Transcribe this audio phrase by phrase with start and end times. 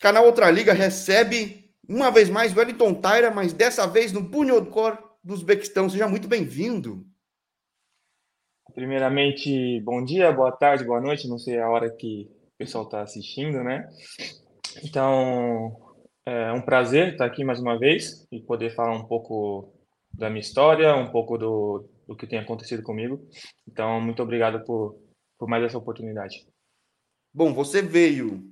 [0.00, 5.34] Canal Outra Liga recebe uma vez mais Wellington Taira, mas dessa vez no Bunyodkor do
[5.34, 5.90] Uzbequistão.
[5.90, 7.06] Seja muito bem-vindo.
[8.74, 13.02] Primeiramente, bom dia, boa tarde, boa noite, não sei a hora que o pessoal está
[13.02, 13.90] assistindo, né?
[14.82, 15.76] Então,
[16.24, 19.70] é um prazer estar aqui mais uma vez e poder falar um pouco
[20.14, 23.28] da minha história, um pouco do, do que tem acontecido comigo.
[23.68, 24.98] Então, muito obrigado por,
[25.38, 26.46] por mais essa oportunidade.
[27.34, 28.50] Bom, você veio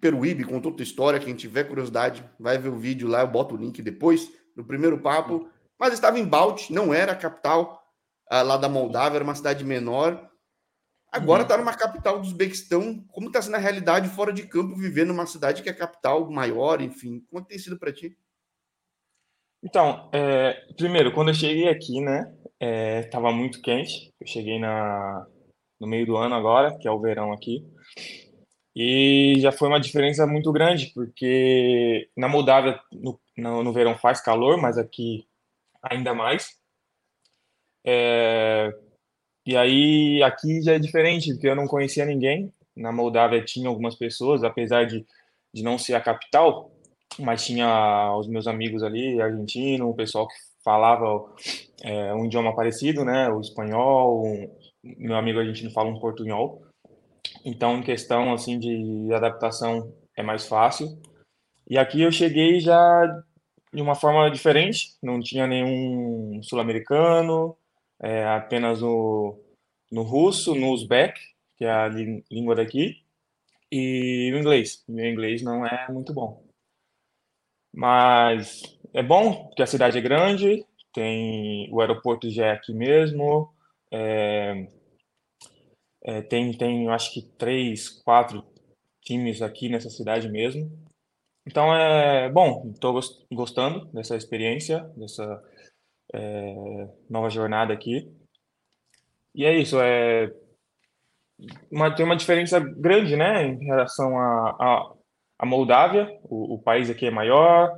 [0.00, 1.20] Peruíbe, contou tua história.
[1.20, 4.98] Quem tiver curiosidade, vai ver o vídeo lá, eu boto o link depois, no primeiro
[4.98, 5.48] papo.
[5.78, 7.82] Mas estava em Balt, não era a capital
[8.30, 10.30] ah, lá da Moldávia, era uma cidade menor.
[11.10, 11.60] Agora está uhum.
[11.60, 13.04] numa capital do Uzbequistão.
[13.08, 16.80] Como está sendo a realidade fora de campo, viver numa cidade que é capital maior,
[16.80, 17.20] enfim?
[17.28, 18.16] Como tem sido para ti?
[19.62, 22.34] Então, é, primeiro, quando eu cheguei aqui, né,
[23.04, 24.10] estava é, muito quente.
[24.18, 25.26] Eu cheguei na,
[25.78, 27.62] no meio do ano agora, que é o verão aqui.
[28.74, 34.20] E já foi uma diferença muito grande, porque na Moldávia no, no, no verão faz
[34.20, 35.26] calor, mas aqui
[35.82, 36.56] ainda mais.
[37.84, 38.72] É,
[39.46, 42.52] e aí aqui já é diferente, porque eu não conhecia ninguém.
[42.76, 45.04] Na Moldávia tinha algumas pessoas, apesar de,
[45.52, 46.72] de não ser a capital,
[47.18, 51.34] mas tinha os meus amigos ali, argentino, o pessoal que falava
[51.82, 53.28] é, um idioma parecido, né?
[53.28, 54.48] O espanhol, um,
[54.82, 56.62] meu amigo argentino fala um portunhol.
[57.44, 61.00] Então, em questão assim de adaptação é mais fácil.
[61.68, 63.22] E aqui eu cheguei já
[63.72, 67.56] de uma forma diferente, não tinha nenhum sul-americano,
[68.00, 69.38] é, apenas no,
[69.90, 71.18] no russo, no uzbek,
[71.56, 73.02] que é a língua daqui,
[73.70, 74.84] e o inglês.
[74.86, 76.44] Meu inglês não é muito bom.
[77.72, 78.62] Mas
[78.92, 83.50] é bom, porque a cidade é grande, tem o aeroporto já é aqui mesmo,
[83.90, 84.66] é,
[86.04, 88.44] é, tem, tem, acho que três, quatro
[89.00, 90.70] times aqui nessa cidade mesmo.
[91.46, 92.98] Então é bom, estou
[93.32, 95.42] gostando dessa experiência, dessa
[96.12, 98.10] é, nova jornada aqui.
[99.34, 100.32] E é isso, é
[101.70, 104.92] uma, tem uma diferença grande, né, em relação a, a,
[105.38, 106.08] a Moldávia.
[106.24, 107.76] O, o, país aqui é maior,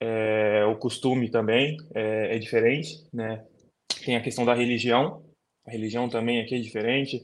[0.00, 3.44] é, o costume também é, é diferente, né.
[4.04, 5.24] Tem a questão da religião,
[5.66, 7.22] a religião também aqui é diferente.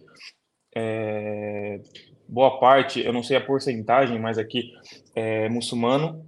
[0.74, 1.80] É,
[2.28, 4.72] boa parte, eu não sei a porcentagem, mas aqui
[5.14, 6.24] é muçulmano.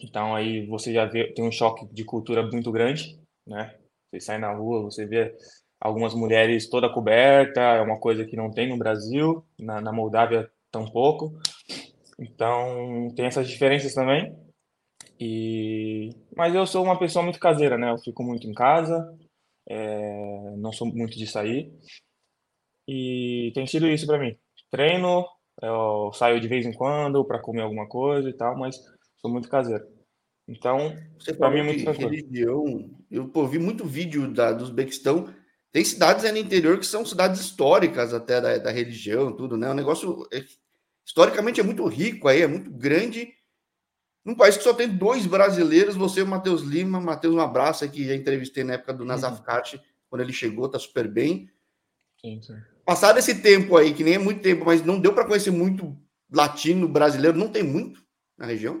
[0.00, 3.74] Então aí você já vê, tem um choque de cultura muito grande, né?
[4.10, 5.34] Você sai na rua, você vê
[5.80, 10.50] algumas mulheres toda coberta, é uma coisa que não tem no Brasil, na, na Moldávia
[10.70, 11.32] tampouco.
[12.18, 14.34] Então tem essas diferenças também.
[15.18, 17.90] E mas eu sou uma pessoa muito caseira, né?
[17.90, 19.16] Eu fico muito em casa,
[19.68, 20.54] é...
[20.56, 21.72] não sou muito de sair.
[22.86, 24.36] E tem sido isso para mim.
[24.70, 25.26] Treino,
[25.62, 28.76] eu saio de vez em quando para comer alguma coisa e tal, mas
[29.20, 29.84] sou muito caseiro.
[30.48, 30.96] Então,
[31.38, 32.10] para mim é muito tranquilo.
[32.10, 32.90] religião.
[33.10, 35.34] Eu pô, vi muito vídeo da, do Uzbequistão.
[35.72, 39.68] Tem cidades aí no interior que são cidades históricas até da, da religião, tudo, né?
[39.68, 40.44] O negócio é,
[41.04, 43.34] historicamente é muito rico aí, é muito grande.
[44.24, 47.00] Num país que só tem dois brasileiros, você e o Matheus Lima.
[47.00, 49.80] Matheus, um abraço aqui, já entrevistei na época do uhum.
[50.08, 51.50] quando ele chegou, tá super bem.
[52.20, 52.56] Sim, sim.
[52.86, 55.94] Passado esse tempo aí, que nem é muito tempo, mas não deu para conhecer muito
[56.32, 58.00] latino brasileiro, não tem muito
[58.38, 58.80] na região?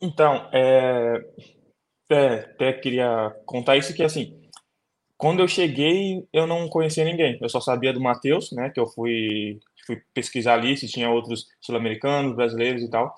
[0.00, 1.24] Então, é...
[2.10, 4.40] É, até queria contar isso que assim,
[5.18, 7.36] quando eu cheguei, eu não conhecia ninguém.
[7.42, 8.70] Eu só sabia do Matheus, né?
[8.70, 13.14] Que eu fui, fui pesquisar ali se tinha outros sul-americanos, brasileiros e tal.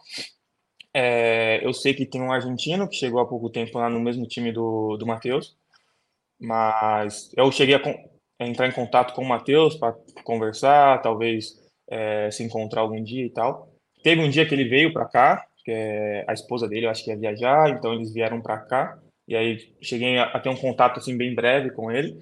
[0.93, 4.27] É, eu sei que tem um argentino que chegou há pouco tempo lá no mesmo
[4.27, 5.57] time do, do Matheus,
[6.41, 7.81] mas eu cheguei a,
[8.47, 11.59] entrar em contato com o Matheus para conversar, talvez
[11.89, 13.73] é, se encontrar algum dia e tal.
[14.03, 17.05] Teve um dia que ele veio para cá, que é a esposa dele, eu acho
[17.05, 18.99] que ia viajar, então eles vieram para cá.
[19.29, 22.19] E aí cheguei a, a ter um contato assim bem breve com ele.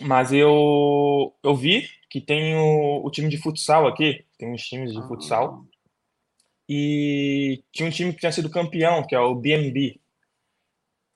[0.00, 4.92] Mas eu eu vi que tem o, o time de futsal aqui, tem uns times
[4.92, 5.64] de futsal.
[6.68, 9.98] E tinha um time que tinha sido campeão, que é o BNB,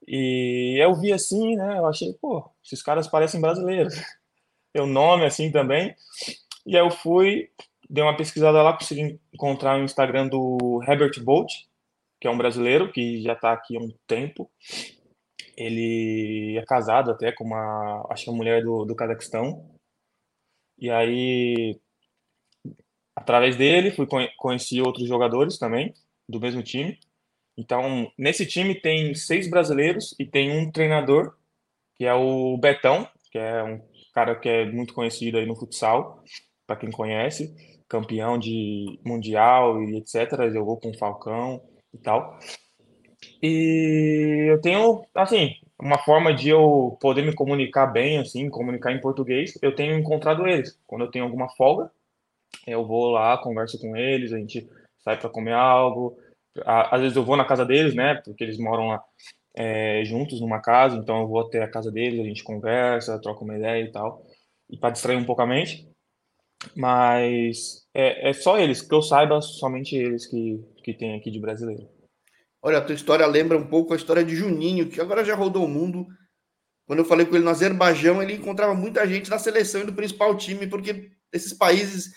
[0.06, 1.78] e eu vi assim, né?
[1.78, 3.94] Eu achei, pô, esses caras parecem brasileiros.
[4.72, 5.94] Tem nome assim também.
[6.66, 7.50] E aí eu fui,
[7.88, 11.52] dei uma pesquisada lá, consegui encontrar o Instagram do Herbert Bolt,
[12.20, 14.50] que é um brasileiro que já está aqui há um tempo.
[15.56, 19.68] Ele é casado até com uma, acho que é mulher do, do Cazaquistão.
[20.78, 21.78] E aí,
[23.14, 24.06] através dele, fui
[24.38, 25.92] conheci outros jogadores também
[26.28, 26.98] do mesmo time.
[27.56, 31.34] Então, nesse time tem seis brasileiros e tem um treinador,
[31.96, 33.80] que é o Betão, que é um
[34.14, 36.22] cara que é muito conhecido aí no futsal,
[36.66, 37.54] para quem conhece.
[37.88, 40.50] campeão de mundial e etc.
[40.50, 41.62] Jogou com o Falcão
[41.92, 42.38] e tal.
[43.42, 49.00] E eu tenho, assim, uma forma de eu poder me comunicar bem, assim, comunicar em
[49.00, 49.58] português.
[49.60, 50.78] Eu tenho encontrado eles.
[50.86, 51.90] Quando eu tenho alguma folga,
[52.66, 54.68] eu vou lá, converso com eles, a gente
[55.00, 56.16] sai para comer algo.
[56.64, 58.16] Às vezes eu vou na casa deles, né?
[58.24, 59.02] Porque eles moram lá
[59.54, 63.44] é, juntos numa casa, então eu vou até a casa deles, a gente conversa, troca
[63.44, 64.24] uma ideia e tal.
[64.68, 65.88] E para distrair um pouco a mente.
[66.76, 71.40] Mas é, é só eles, que eu saiba, somente eles que, que tem aqui de
[71.40, 71.88] brasileiro.
[72.62, 75.64] Olha, a tua história lembra um pouco a história de Juninho, que agora já rodou
[75.64, 76.06] o mundo.
[76.86, 79.92] Quando eu falei com ele no Azerbaijão, ele encontrava muita gente na seleção e do
[79.92, 82.14] principal time, porque esses países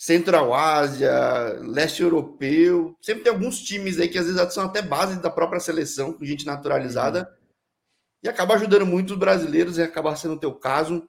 [0.00, 5.28] Central-Ásia, leste europeu, sempre tem alguns times aí que às vezes são até base da
[5.28, 7.36] própria seleção, com gente naturalizada, uhum.
[8.22, 11.06] e acaba ajudando muito os brasileiros, e acaba sendo o teu caso.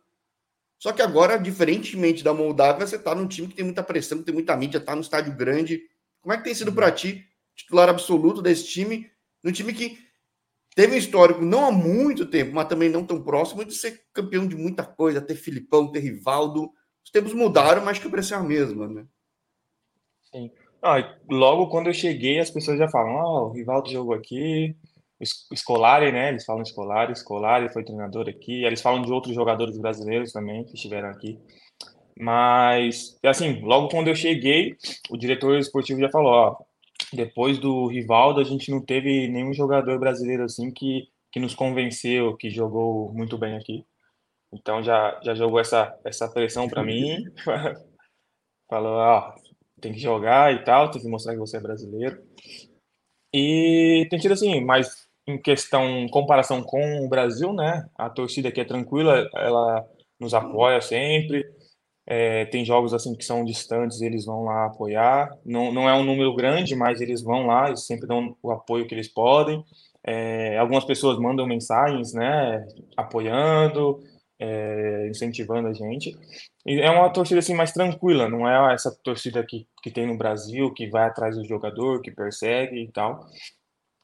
[0.77, 4.25] Só que agora, diferentemente da Moldávia, você está num time que tem muita pressão, que
[4.25, 5.83] tem muita mídia, está no estádio grande.
[6.19, 9.09] Como é que tem sido para ti titular absoluto desse time,
[9.41, 9.99] no time que
[10.75, 14.45] teve um histórico não há muito tempo, mas também não tão próximo de ser campeão
[14.45, 16.73] de muita coisa, ter Filipão, ter Rivaldo.
[17.03, 19.05] Os tempos mudaram, mas que a pressão é a mesma, né?
[20.31, 20.51] Sim.
[20.81, 24.75] Ah, logo quando eu cheguei, as pessoas já falam: Ó, oh, o Rivaldo jogou aqui,
[25.51, 26.29] Escolari, né?
[26.29, 28.63] Eles falam Escolari, Escolari foi treinador aqui.
[28.63, 31.39] Eles falam de outros jogadores brasileiros também que estiveram aqui.
[32.17, 34.75] Mas, assim, logo quando eu cheguei,
[35.09, 36.57] o diretor esportivo já falou: ó,
[37.13, 42.35] depois do Rivaldo, a gente não teve nenhum jogador brasileiro assim que, que nos convenceu,
[42.37, 43.85] que jogou muito bem aqui.
[44.53, 47.23] Então já, já jogou essa, essa pressão para mim.
[48.69, 49.33] Falou, ó,
[49.79, 52.21] tem que jogar e tal, tem que mostrar que você é brasileiro.
[53.33, 57.87] E tem sido assim, mas em questão, em comparação com o Brasil, né?
[57.97, 59.85] A torcida aqui é tranquila, ela
[60.19, 61.45] nos apoia sempre.
[62.05, 65.29] É, tem jogos assim que são distantes, eles vão lá apoiar.
[65.45, 68.87] Não, não é um número grande, mas eles vão lá e sempre dão o apoio
[68.87, 69.63] que eles podem.
[70.03, 72.65] É, algumas pessoas mandam mensagens, né,
[72.97, 73.99] apoiando,
[74.41, 76.17] é, incentivando a gente.
[76.65, 80.17] E é uma torcida assim mais tranquila, não é essa torcida que, que tem no
[80.17, 83.27] Brasil, que vai atrás do jogador, que persegue e tal.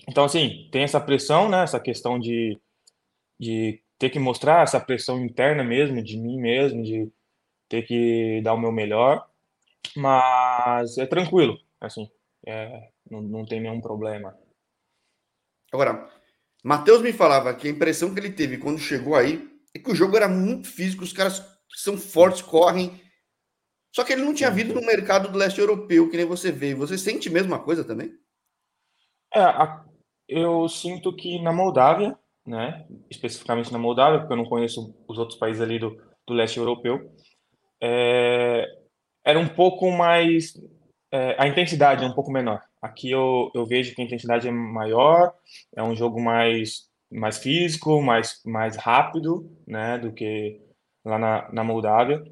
[0.08, 2.58] Então, assim, tem essa pressão, né, essa questão de,
[3.40, 7.12] de ter que mostrar essa pressão interna mesmo, de mim mesmo, de
[7.68, 9.28] ter que dar o meu melhor,
[9.96, 12.10] mas é tranquilo, assim,
[12.46, 14.38] é, não, não tem nenhum problema.
[15.74, 16.08] Agora,
[16.64, 19.96] Matheus me falava que a impressão que ele teve quando chegou aí é que o
[19.96, 21.44] jogo era muito físico, os caras
[21.76, 23.00] são fortes, correm.
[23.94, 26.76] Só que ele não tinha vindo no mercado do leste europeu, que nem você vê.
[26.76, 28.12] Você sente a mesma coisa também?
[29.34, 29.42] É,
[30.28, 35.38] eu sinto que na Moldávia, né, especificamente na Moldávia, porque eu não conheço os outros
[35.38, 37.12] países ali do, do leste europeu,
[37.82, 38.66] é,
[39.24, 40.54] era um pouco mais.
[41.12, 42.62] É, a intensidade é um pouco menor.
[42.82, 45.34] Aqui eu, eu vejo que a intensidade é maior,
[45.76, 50.60] é um jogo mais, mais físico, mais, mais rápido, né, do que
[51.06, 52.24] lá na, na Moldávia.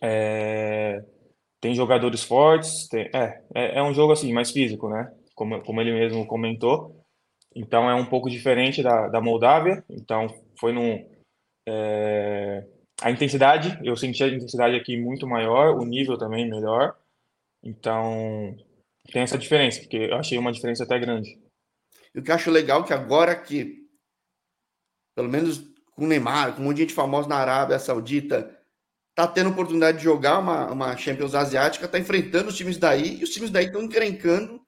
[0.00, 1.04] É,
[1.60, 5.80] tem jogadores fortes, tem, é, é, é, um jogo assim, mais físico, né, como, como
[5.80, 7.02] ele mesmo comentou.
[7.54, 9.84] Então é um pouco diferente da, da Moldávia.
[9.90, 10.28] Então
[10.58, 11.06] foi num.
[11.68, 12.66] É,
[13.00, 16.96] a intensidade, eu senti a intensidade aqui muito maior, o nível também melhor.
[17.62, 18.56] Então,
[19.12, 21.38] tem essa diferença, porque eu achei uma diferença até grande.
[22.14, 23.81] E o que eu acho legal é que agora que,
[25.14, 28.58] pelo menos com o Neymar, com um monte de gente famosa na Arábia Saudita,
[29.14, 33.24] tá tendo oportunidade de jogar uma, uma Champions Asiática, tá enfrentando os times daí, e
[33.24, 34.60] os times daí estão encrencando,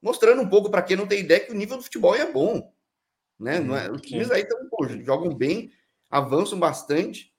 [0.00, 2.72] mostrando um pouco para quem não tem ideia que o nível do futebol é bom.
[3.38, 3.58] Né?
[3.58, 5.72] Não é, os times aí tão, pô, jogam bem,
[6.10, 7.30] avançam bastante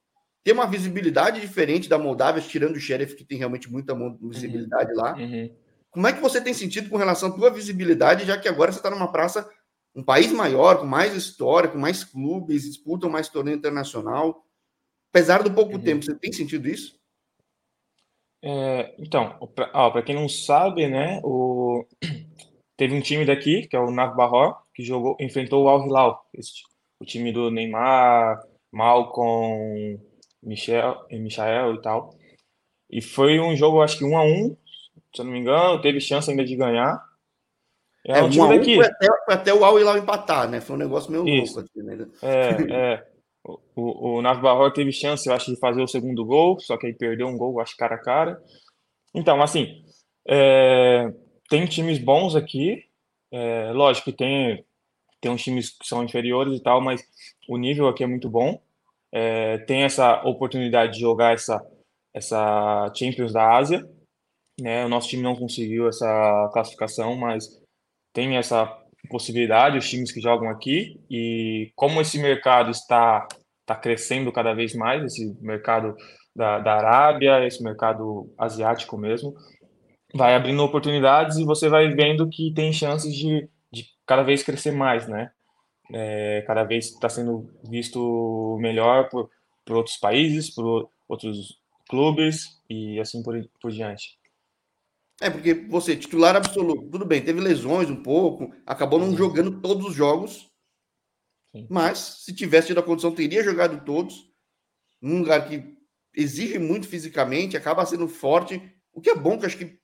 [0.43, 4.97] tem uma visibilidade diferente da Moldávia, tirando o Sheriff, que tem realmente muita visibilidade uhum.
[4.97, 5.15] lá.
[5.15, 5.55] Uhum.
[5.91, 8.79] Como é que você tem sentido com relação à tua visibilidade, já que agora você
[8.79, 9.47] está numa praça,
[9.95, 14.45] um país maior, com mais história, com mais clubes, disputam mais torneio internacional?
[15.11, 15.81] Apesar do pouco uhum.
[15.81, 16.99] tempo, você tem sentido isso?
[18.43, 21.85] É, então, para quem não sabe, né, o...
[22.77, 26.27] teve um time daqui, que é o Nav Bahor, que jogou, enfrentou o Al Hilal,
[26.33, 26.63] esse,
[26.99, 29.99] o time do Neymar, Malcom,
[30.41, 32.17] Michel, Michael e tal.
[32.89, 34.55] E foi um jogo, acho que um a um,
[35.13, 37.03] se eu não me engano, teve chance ainda de ganhar.
[38.05, 38.75] É, é um time daqui.
[38.75, 40.61] Foi até, foi até o Al Hilal empatar, né?
[40.61, 41.55] Foi um negócio meio Isso.
[41.55, 41.69] louco.
[41.69, 42.07] Aqui, né?
[42.21, 43.07] É, é.
[43.43, 46.87] O, o, o Navarro teve chance, eu acho, de fazer o segundo gol, só que
[46.87, 48.41] aí perdeu um gol, acho, cara a cara.
[49.13, 49.83] Então, assim,
[50.27, 51.11] é,
[51.49, 52.83] tem times bons aqui.
[53.31, 54.65] É, lógico que tem,
[55.19, 57.01] tem uns times que são inferiores e tal, mas
[57.47, 58.59] o nível aqui é muito bom
[59.11, 61.61] é, tem essa oportunidade de jogar essa,
[62.13, 63.87] essa Champions da Ásia,
[64.59, 64.85] né?
[64.85, 67.60] O nosso time não conseguiu essa classificação, mas
[68.13, 68.65] tem essa
[69.09, 73.27] possibilidade os times que jogam aqui e como esse mercado está
[73.61, 75.95] está crescendo cada vez mais esse mercado
[76.35, 79.33] da, da Arábia, esse mercado asiático mesmo,
[80.13, 84.71] vai abrindo oportunidades e você vai vendo que tem chances de, de cada vez crescer
[84.71, 85.31] mais, né?
[85.93, 89.29] É, cada vez está sendo visto melhor por,
[89.65, 91.57] por outros países, por outros
[91.89, 94.17] clubes e assim por, por diante.
[95.21, 99.85] É, porque você, titular absoluto, tudo bem, teve lesões um pouco, acabou não jogando todos
[99.85, 100.49] os jogos,
[101.55, 101.67] Sim.
[101.69, 104.33] mas se tivesse tido a condição, teria jogado todos,
[104.99, 105.77] num lugar que
[106.15, 108.59] exige muito fisicamente, acaba sendo forte,
[108.91, 109.79] o que é bom, que acho que,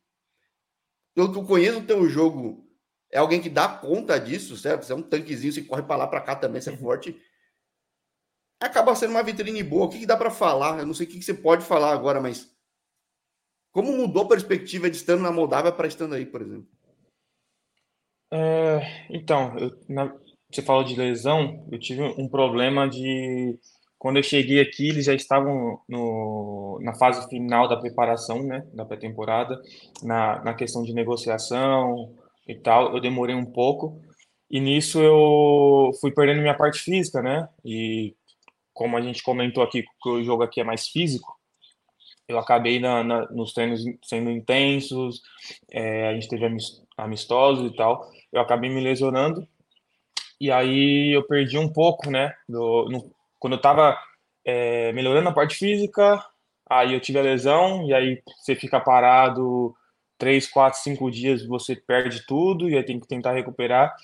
[1.14, 2.68] pelo que eu conheço o teu jogo,
[3.12, 4.86] é alguém que dá conta disso, certo?
[4.86, 6.80] Você é um tanquezinho, você corre para lá, para cá também, você é uhum.
[6.80, 7.16] forte.
[8.60, 9.86] Acaba sendo uma vitrine boa.
[9.86, 10.80] O que, que dá para falar?
[10.80, 12.52] Eu não sei o que, que você pode falar agora, mas
[13.78, 16.66] como mudou a perspectiva de estando na Moldávia para estando aí, por exemplo?
[18.34, 20.12] É, então, eu, na,
[20.52, 23.56] você falou de lesão, eu tive um problema de
[24.00, 28.84] quando eu cheguei aqui, eles já estavam no, na fase final da preparação, né, da
[28.84, 29.62] pré-temporada,
[30.02, 32.16] na, na questão de negociação
[32.48, 32.96] e tal.
[32.96, 34.02] Eu demorei um pouco
[34.50, 37.48] e nisso eu fui perdendo minha parte física, né?
[37.64, 38.16] E
[38.74, 41.37] como a gente comentou aqui que o jogo aqui é mais físico,
[42.28, 45.22] eu acabei na, na, nos treinos sendo intensos,
[45.72, 46.46] é, a gente teve
[46.98, 49.48] amistosos e tal, eu acabei me lesionando
[50.40, 52.34] e aí eu perdi um pouco, né?
[52.48, 53.98] Do, no, quando eu tava
[54.46, 56.24] é, melhorando a parte física,
[56.70, 59.76] aí eu tive a lesão, e aí você fica parado
[60.18, 63.96] três, quatro, cinco dias, você perde tudo, e aí tem que tentar recuperar.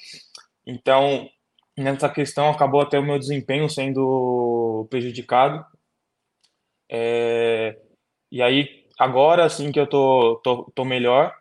[0.65, 1.29] Então,
[1.77, 5.65] nessa questão, acabou até o meu desempenho sendo prejudicado.
[6.89, 7.77] É,
[8.33, 11.33] e aí, agora sim que eu tô, tô, tô melhor,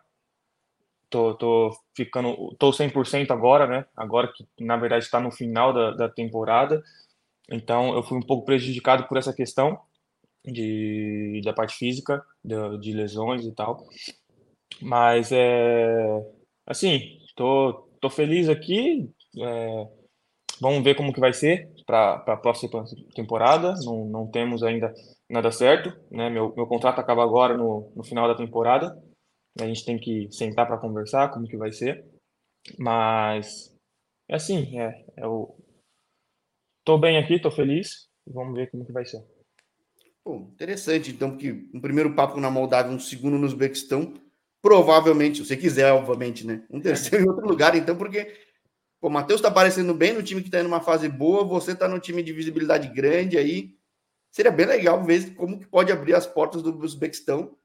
[1.09, 3.85] tô, tô ficando, tô 100% agora, né?
[3.95, 6.81] Agora que na verdade está no final da, da temporada.
[7.51, 9.79] Então, eu fui um pouco prejudicado por essa questão
[10.45, 13.87] de, da parte física, de, de lesões e tal.
[14.81, 16.25] Mas, é,
[16.65, 19.09] assim, tô, tô feliz aqui.
[19.39, 19.87] É,
[20.63, 23.75] vamos ver como que vai ser para a próxima temporada.
[23.83, 24.93] Não, não temos ainda
[25.29, 26.29] nada certo, né?
[26.29, 28.97] Meu, meu contrato acaba agora no, no final da temporada.
[29.59, 32.05] A gente tem que sentar para conversar como que vai ser.
[32.79, 33.75] Mas
[34.29, 35.53] é assim, é, é o
[36.85, 38.07] tô bem aqui, tô feliz.
[38.25, 39.21] Vamos ver como que vai ser.
[40.25, 44.13] Interessante, então, que um primeiro papo na Moldávia, um segundo no Uzbequistão,
[44.61, 46.65] provavelmente, se você quiser, obviamente, né?
[46.71, 48.33] Um terceiro em outro lugar, então, porque
[49.07, 51.87] o Matheus tá aparecendo bem no time que tá em uma fase boa, você tá
[51.87, 53.75] no time de visibilidade grande aí.
[54.31, 57.55] Seria bem legal ver como que pode abrir as portas do Uzbequistão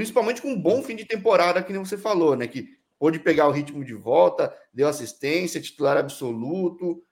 [0.00, 2.46] principalmente com um bom fim de temporada, que nem você falou, né?
[2.46, 7.04] Que pôde pegar o ritmo de volta, deu assistência, titular absoluto.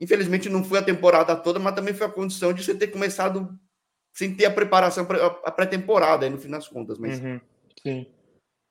[0.00, 3.56] Infelizmente não foi a temporada toda, mas também foi a condição de você ter começado
[4.12, 6.98] sem ter a preparação para a pré-temporada, no fim das contas.
[6.98, 7.40] Mas uhum,
[7.82, 8.06] sim.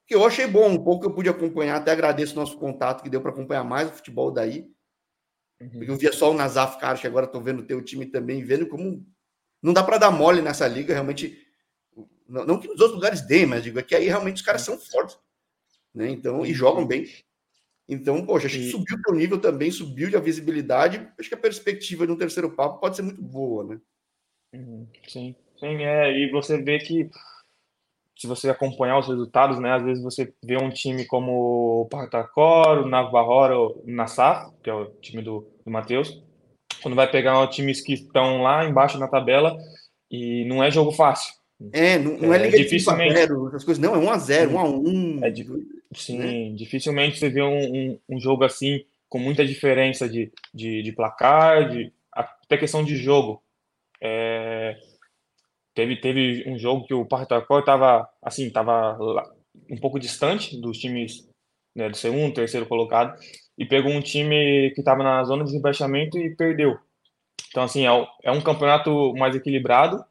[0.06, 3.04] Que eu achei bom, um pouco que eu pude acompanhar, até agradeço o nosso contato
[3.04, 4.70] que deu para acompanhar mais o futebol daí.
[5.60, 5.84] Uhum.
[5.84, 9.06] Eu via só o Nazaf que agora estou vendo o teu time também, vendo como
[9.62, 11.46] não dá para dar mole nessa liga, realmente
[12.28, 14.62] não, não, que nos outros lugares deem, mas digo, é que aí realmente os caras
[14.62, 15.18] são fortes.
[15.94, 16.10] Né?
[16.10, 17.08] Então, e jogam bem.
[17.88, 21.08] Então, poxa, acho que subiu o nível também, subiu de a visibilidade.
[21.20, 23.82] Acho que a perspectiva de um terceiro papo pode ser muito boa, né?
[24.54, 26.12] Uhum, sim, sim, é.
[26.18, 27.10] E você vê que
[28.17, 32.79] se você acompanhar os resultados, né, às vezes você vê um time como o Partacor,
[32.79, 36.22] o Navarro, o Nassaf, que é o time do, do Matheus,
[36.81, 39.57] quando vai pegar times que estão lá embaixo na tabela
[40.10, 41.34] e não é jogo fácil.
[41.72, 43.13] É, não, não é, é liga dificilmente...
[43.13, 45.34] de 5 essas coisas, não, é 1 a 0 1 a 1 é,
[45.93, 46.50] Sim, né?
[46.55, 51.69] dificilmente você vê um, um, um, jogo assim, com muita diferença de, de, de placar,
[51.69, 53.41] de, até questão de jogo.
[54.01, 54.77] É,
[55.75, 58.98] teve, teve um jogo que o Partacor estava assim, tava
[59.70, 61.29] um pouco distante dos times
[61.75, 63.20] né, do segundo, terceiro colocado,
[63.58, 66.77] e pegou um time que estava na zona de rebaixamento e perdeu.
[67.50, 70.03] Então, assim, é, é um campeonato mais equilibrado,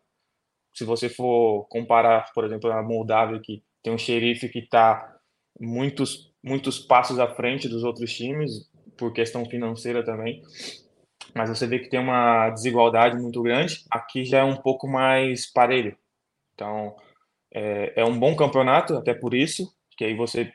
[0.73, 5.17] se você for comparar, por exemplo, a Moldávia, que tem um xerife que está
[5.59, 10.43] muitos, muitos passos à frente dos outros times, por questão financeira também,
[11.35, 13.85] mas você vê que tem uma desigualdade muito grande.
[13.91, 15.97] Aqui já é um pouco mais parelho.
[16.55, 16.97] Então,
[17.53, 20.53] é, é um bom campeonato, até por isso, que aí você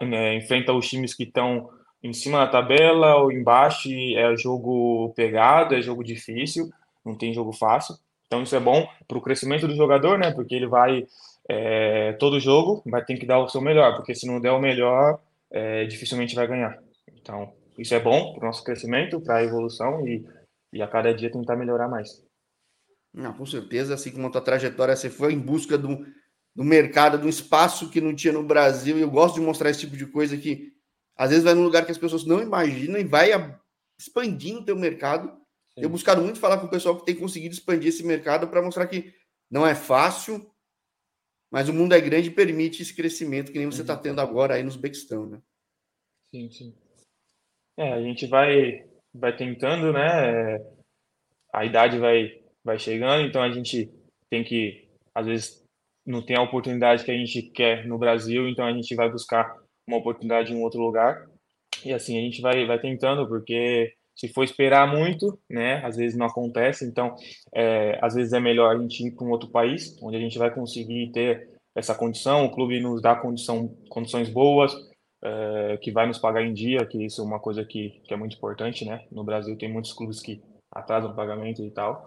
[0.00, 1.70] né, enfrenta os times que estão
[2.02, 6.70] em cima da tabela ou embaixo, é jogo pegado, é jogo difícil,
[7.04, 7.96] não tem jogo fácil.
[8.26, 10.30] Então isso é bom para o crescimento do jogador, né?
[10.30, 11.06] Porque ele vai
[11.48, 14.60] é, todo jogo vai ter que dar o seu melhor, porque se não der o
[14.60, 15.20] melhor,
[15.50, 16.78] é, dificilmente vai ganhar.
[17.12, 20.24] Então, isso é bom para o nosso crescimento, para a evolução e,
[20.72, 22.24] e a cada dia tentar melhorar mais.
[23.12, 26.04] Não, com certeza, assim como a tua trajetória, você foi em busca do,
[26.54, 29.70] do mercado, de um espaço que não tinha no Brasil, e eu gosto de mostrar
[29.70, 30.72] esse tipo de coisa que
[31.16, 33.30] às vezes vai num lugar que as pessoas não imaginam e vai
[33.98, 35.28] expandindo o teu mercado.
[35.74, 35.82] Sim.
[35.82, 38.86] Eu buscado muito falar com o pessoal que tem conseguido expandir esse mercado para mostrar
[38.88, 39.14] que
[39.48, 40.50] não é fácil,
[41.50, 44.54] mas o mundo é grande e permite esse crescimento que nem você está tendo agora
[44.54, 45.40] aí no Uzbequistão, né?
[46.32, 46.83] Sim, sim.
[47.76, 50.58] É, a gente vai, vai tentando, né?
[51.52, 53.90] A idade vai, vai chegando, então a gente
[54.30, 55.64] tem que, às vezes,
[56.06, 59.56] não tem a oportunidade que a gente quer no Brasil, então a gente vai buscar
[59.86, 61.26] uma oportunidade em um outro lugar.
[61.84, 66.16] E assim, a gente vai, vai tentando, porque se for esperar muito, né, às vezes
[66.16, 66.84] não acontece.
[66.84, 67.14] Então,
[67.54, 70.38] é, às vezes é melhor a gente ir para um outro país, onde a gente
[70.38, 72.44] vai conseguir ter essa condição.
[72.44, 74.72] O clube nos dá condição, condições boas,
[75.24, 78.16] é, que vai nos pagar em dia, que isso é uma coisa que, que é
[78.16, 79.06] muito importante, né?
[79.10, 82.06] No Brasil tem muitos clubes que atrasam o pagamento e tal.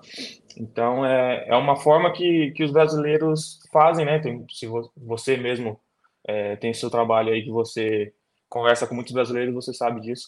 [0.55, 4.19] Então, é, é uma forma que, que os brasileiros fazem, né?
[4.19, 5.79] Tem, se você mesmo
[6.27, 8.13] é, tem seu trabalho aí que você
[8.47, 10.27] conversa com muitos brasileiros, você sabe disso.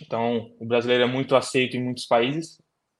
[0.00, 2.58] Então, o brasileiro é muito aceito em muitos países,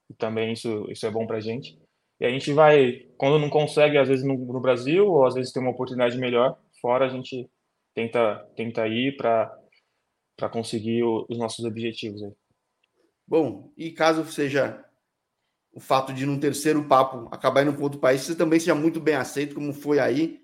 [0.09, 1.77] e também isso, isso é bom para gente.
[2.19, 5.51] E a gente vai, quando não consegue, às vezes no, no, Brasil, ou às vezes
[5.51, 7.49] tem uma oportunidade melhor, fora a gente
[7.93, 12.23] tenta, tenta ir para conseguir o, os nossos objetivos.
[12.23, 12.33] Aí.
[13.27, 14.83] Bom, e caso seja
[15.71, 18.99] o fato de num terceiro papo acabar indo para outro país, você também seja muito
[18.99, 20.39] bem aceito, como foi aí,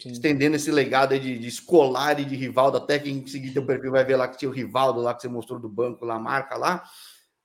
[0.00, 0.10] Sim.
[0.10, 4.04] estendendo esse legado de, de escolar e de Rivaldo, até quem seguir teu perfil vai
[4.04, 6.56] ver lá que tinha o Rivaldo lá que você mostrou do banco, lá, a marca
[6.56, 6.82] lá.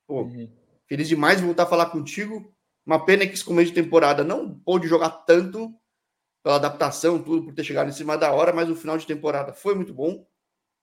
[0.06, 0.50] Pô, uhum.
[0.88, 2.54] feliz demais de voltar a falar contigo.
[2.86, 5.74] Uma pena que esse começo de temporada não pôde jogar tanto
[6.42, 9.52] pela adaptação, tudo, por ter chegado em cima da hora, mas o final de temporada
[9.52, 10.26] foi muito bom.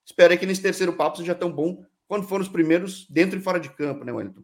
[0.04, 3.60] Espero que nesse terceiro papo seja tão bom quanto foram os primeiros dentro e fora
[3.60, 4.42] de campo, né, Wellington?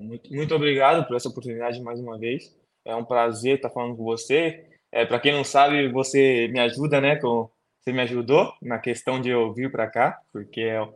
[0.00, 2.54] Muito, muito obrigado por essa oportunidade mais uma vez.
[2.84, 4.66] É um prazer estar falando com você.
[4.90, 7.16] É, para quem não sabe, você me ajuda, né?
[7.16, 10.86] Com, você me ajudou na questão de eu vir para cá, porque é,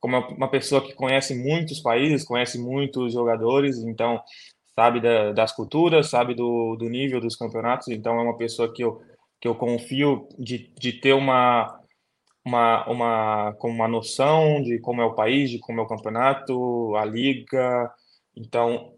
[0.00, 4.22] como é uma pessoa que conhece muitos países, conhece muitos jogadores, então
[4.78, 8.84] sabe da, das culturas, sabe do, do nível dos campeonatos, então é uma pessoa que
[8.84, 9.00] eu,
[9.40, 11.80] que eu confio de, de ter uma,
[12.44, 17.04] uma, uma, uma noção de como é o país, de como é o campeonato, a
[17.06, 17.90] liga.
[18.36, 18.92] Então,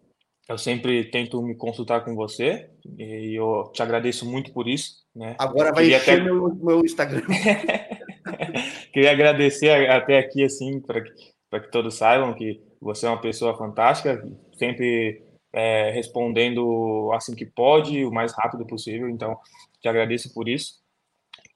[0.48, 5.04] eu sempre tento me consultar com você e eu te agradeço muito por isso.
[5.14, 5.36] Né?
[5.38, 6.24] Agora vai Queria encher até...
[6.24, 7.22] meu, meu Instagram.
[8.92, 13.56] Queria agradecer até aqui, assim, para que, que todos saibam que você é uma pessoa
[13.56, 14.26] fantástica,
[14.58, 19.08] sempre é, respondendo assim que pode, o mais rápido possível.
[19.08, 19.38] Então,
[19.80, 20.80] te agradeço por isso.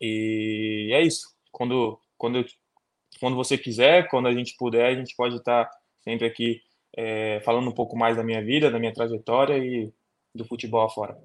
[0.00, 1.28] E é isso.
[1.50, 2.44] Quando, quando,
[3.20, 5.70] quando você quiser, quando a gente puder, a gente pode estar
[6.02, 6.60] sempre aqui
[6.96, 9.92] é, falando um pouco mais da minha vida, da minha trajetória e
[10.34, 11.18] do futebol afora.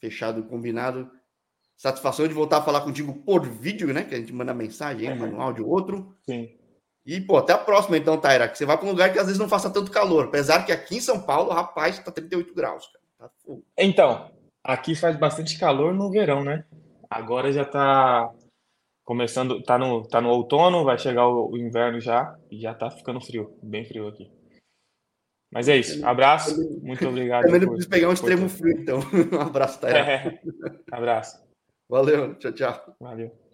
[0.00, 1.10] Fechado, combinado.
[1.76, 4.04] Satisfação de voltar a falar contigo por vídeo, né?
[4.04, 5.14] Que a gente manda mensagem, é.
[5.14, 6.14] manda um áudio outro.
[6.22, 6.59] Sim.
[7.10, 9.26] E, pô, até a próxima, então, Taira, que você vai para um lugar que às
[9.26, 10.26] vezes não faça tanto calor.
[10.26, 13.32] Apesar que aqui em São Paulo, rapaz, tá 38 graus, cara.
[13.46, 14.30] Tá então,
[14.62, 16.64] aqui faz bastante calor no verão, né?
[17.10, 18.30] Agora já tá
[19.04, 22.88] começando, tá no, tá no outono, vai chegar o, o inverno já, e já tá
[22.92, 24.30] ficando frio, bem frio aqui.
[25.52, 26.06] Mas é isso.
[26.06, 26.54] Abraço.
[26.80, 27.42] Muito obrigado.
[27.42, 29.00] Também não preciso pegar um extremo frio, então.
[29.36, 29.98] Um abraço, Taira.
[29.98, 30.40] É,
[30.92, 31.44] abraço.
[31.88, 32.36] Valeu.
[32.36, 32.94] Tchau, tchau.
[33.00, 33.49] Valeu.